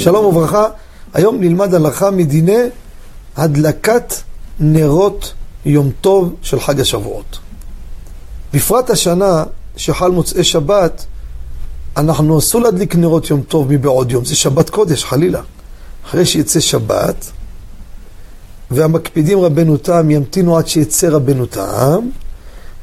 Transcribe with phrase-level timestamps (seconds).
[0.00, 0.68] שלום וברכה,
[1.14, 2.58] היום נלמד הלכה מדיני
[3.36, 4.14] הדלקת
[4.60, 5.32] נרות
[5.64, 7.38] יום טוב של חג השבועות.
[8.54, 9.44] בפרט השנה
[9.76, 11.06] שחל מוצאי שבת,
[11.96, 15.40] אנחנו אסור להדליק נרות יום טוב מבעוד יום, זה שבת קודש, חלילה.
[16.06, 17.30] אחרי שיצא שבת,
[18.70, 22.08] והמקפידים רבנו תם ימתינו עד שיצא רבנו תם,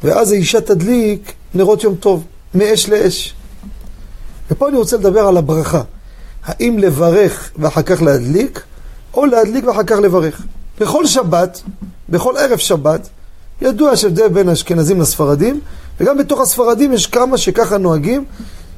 [0.03, 2.23] ואז האישה תדליק נרות יום טוב,
[2.55, 3.33] מאש לאש.
[4.51, 5.81] ופה אני רוצה לדבר על הברכה.
[6.47, 8.61] האם לברך ואחר כך להדליק,
[9.13, 10.41] או להדליק ואחר כך לברך.
[10.79, 11.61] בכל שבת,
[12.09, 13.09] בכל ערב שבת,
[13.61, 15.59] ידוע שהבדל בין האשכנזים לספרדים,
[15.99, 18.25] וגם בתוך הספרדים יש כמה שככה נוהגים,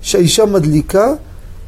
[0.01, 1.07] שהאישה מדליקה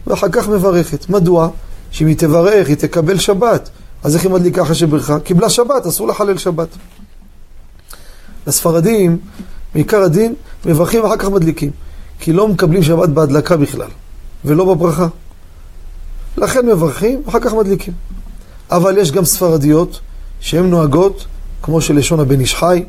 [0.08, 1.10] ואחר כך מברכת.
[1.10, 1.50] מדוע?
[1.92, 3.70] שאם היא תברך, היא תקבל שבת.
[4.04, 5.20] אז איך היא מדליקה אחרי שברכה?
[5.20, 6.68] קיבלה שבת, אסור לחלל שבת.
[8.48, 9.18] לספרדים,
[9.76, 11.72] מעיקר הדין, מברכים ואחר כך מדליקים.
[12.20, 13.90] כי לא מקבלים שבת בהדלקה בכלל,
[14.46, 15.08] ולא בברכה.
[16.38, 17.94] לכן מברכים, ואחר כך מדליקים.
[18.72, 20.00] אבל יש גם ספרדיות
[20.40, 21.26] שהן נוהגות,
[21.64, 22.84] כמו שלשון הבן איש חי,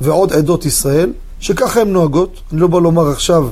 [0.00, 2.40] ועוד עדות ישראל, שככה הן נוהגות.
[2.52, 3.48] אני לא בא לומר עכשיו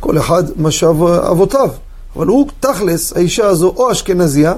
[0.00, 1.68] כל אחד מה שאבותיו,
[2.16, 4.54] אבל הוא תכלס, האישה הזו, או אשכנזייה,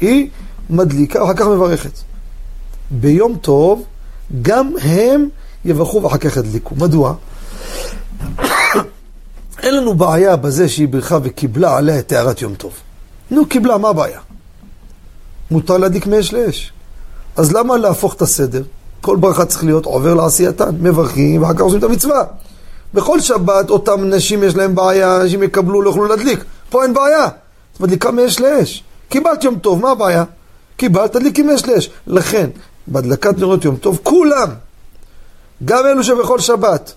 [0.00, 0.28] היא
[0.70, 1.98] מדליקה, ואחר כך מברכת.
[2.90, 3.82] ביום טוב,
[4.42, 5.28] גם הם
[5.64, 6.74] יברכו ואחר כך ידליקו.
[6.74, 7.14] מדוע?
[9.62, 12.72] אין לנו בעיה בזה שהיא ברכה וקיבלה עליה את טהרת יום טוב.
[13.34, 14.20] נו, קיבלה, מה הבעיה?
[15.50, 16.72] מותר להדליק מאש לאש.
[17.36, 18.62] אז למה להפוך את הסדר?
[19.00, 22.24] כל ברכה צריך להיות עובר לעשייתן, מברכים ואחר כך עושים את המצווה.
[22.94, 26.44] בכל שבת אותם נשים יש להם בעיה, אנשים יקבלו, לא יוכלו להדליק.
[26.70, 27.26] פה אין בעיה.
[27.26, 28.84] את מדליקה מאש לאש.
[29.08, 30.24] קיבלת יום טוב, מה הבעיה?
[30.76, 31.90] קיבלת, תדליקי מאש לאש.
[32.06, 32.50] לכן,
[32.86, 34.48] בהדלקת נרות יום טוב, כולם,
[35.64, 36.92] גם אלו שבכל שבת,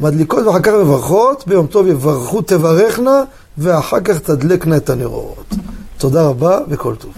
[0.00, 3.22] מדליקות ואחר כך מברכות, ביום טוב יברכו תברכנה,
[3.58, 5.54] ואחר כך תדלקנה את הנרות.
[5.98, 7.12] תודה רבה וכל טוב.